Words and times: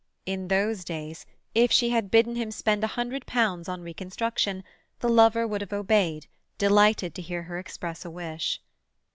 In 0.25 0.47
those 0.47 0.83
days, 0.83 1.27
if 1.53 1.71
she 1.71 1.91
had 1.91 2.09
bidden 2.09 2.35
him 2.35 2.49
spend 2.49 2.83
a 2.83 2.87
hundred 2.97 3.27
pounds 3.27 3.69
on 3.69 3.83
reconstruction, 3.83 4.63
the 4.97 5.07
lover 5.09 5.45
would 5.47 5.61
have 5.61 5.73
obeyed, 5.73 6.25
delighted 6.57 7.13
to 7.13 7.21
hear 7.21 7.43
her 7.43 7.59
express 7.59 8.03
a 8.03 8.09
wish. 8.09 8.63